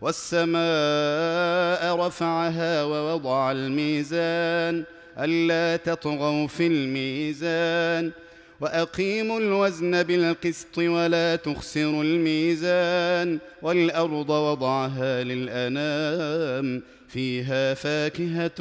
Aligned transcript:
والسماء 0.00 1.96
رفعها 2.06 2.84
ووضع 2.84 3.52
الميزان 3.52 4.84
ألا 5.18 5.76
تطغوا 5.76 6.46
في 6.46 6.66
الميزان 6.66 8.12
وأقيموا 8.60 9.40
الوزن 9.40 10.02
بالقسط 10.02 10.78
ولا 10.78 11.36
تخسروا 11.36 12.04
الميزان 12.04 13.38
والأرض 13.62 14.30
وضعها 14.30 15.24
للأنام 15.24 16.82
فيها 17.08 17.74
فاكهة 17.74 18.60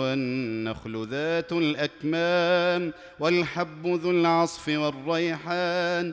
والنخل 0.00 1.06
ذات 1.10 1.52
الأكمام 1.52 2.92
والحب 3.20 3.86
ذو 3.86 4.10
العصف 4.10 4.68
والريحان 4.68 6.12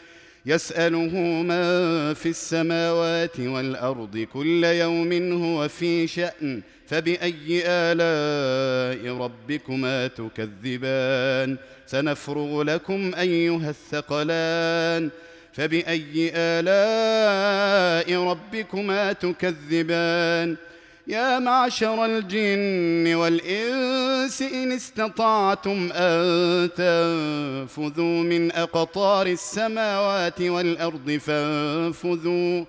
يسأله 0.45 1.17
من 1.41 2.13
في 2.13 2.25
السماوات 2.25 3.39
والأرض 3.39 4.17
كل 4.33 4.63
يوم 4.63 5.31
هو 5.43 5.67
في 5.67 6.07
شأن 6.07 6.61
فبأي 6.87 7.63
آلاء 7.65 9.17
ربكما 9.17 10.07
تكذبان؟ 10.07 11.57
سنفرغ 11.87 12.63
لكم 12.63 13.11
أيها 13.15 13.69
الثقلان 13.69 15.09
فبأي 15.53 16.31
آلاء 16.35 18.23
ربكما 18.23 19.13
تكذبان؟ 19.13 20.57
يا 21.07 21.39
معشر 21.39 22.05
الجن 22.05 23.15
والإنس 23.15 24.41
إن 24.41 24.71
استطعتم 24.71 25.89
أن 25.93 26.69
تنفذوا 26.69 28.23
من 28.23 28.51
أقطار 28.51 29.27
السماوات 29.27 30.41
والأرض 30.41 31.11
فانفذوا. 31.11 32.65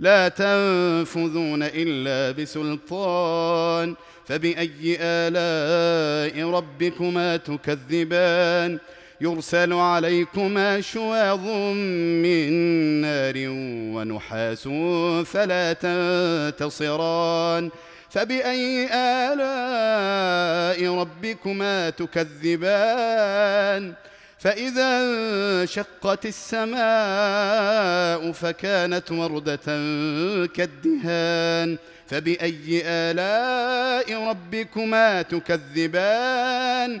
لا 0.00 0.28
تنفذون 0.28 1.62
إلا 1.62 2.42
بسلطان 2.42 3.94
فبأي 4.26 4.98
آلاء 5.00 6.50
ربكما 6.50 7.36
تكذبان؟ 7.36 8.78
يرسل 9.20 9.72
عليكما 9.72 10.80
شواظ 10.80 11.46
من 12.22 12.52
نار 13.00 13.34
ونحاس 13.98 14.68
فلا 15.26 15.72
تنتصران 15.72 17.70
فبأي 18.10 18.88
آلاء 18.92 20.94
ربكما 20.94 21.90
تكذبان 21.90 23.94
فإذا 24.38 25.00
انشقت 25.00 26.26
السماء 26.26 28.32
فكانت 28.32 29.12
وردة 29.12 29.66
كالدهان 30.46 31.78
فبأي 32.06 32.82
آلاء 32.84 34.28
ربكما 34.28 35.22
تكذبان 35.22 37.00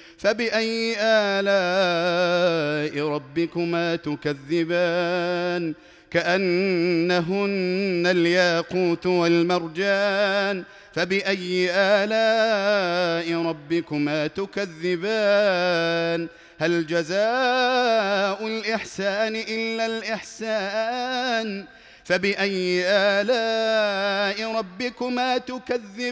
فبأي 0.21 0.95
آلاء 0.99 3.07
ربكما 3.07 3.95
تكذبان؟ 3.95 5.73
كأنهن 6.11 8.03
الياقوت 8.07 9.05
والمرجان. 9.05 10.63
فبأي 10.93 11.69
آلاء 11.71 13.45
ربكما 13.45 14.27
تكذبان؟ 14.27 16.27
هل 16.59 16.87
جزاء 16.87 18.47
الإحسان 18.47 19.35
إلا 19.35 19.85
الإحسان؟ 19.85 21.65
فبأي 22.03 22.83
آلاء 22.85 24.55
ربكما 24.55 25.37
تكذبان؟ 25.37 26.11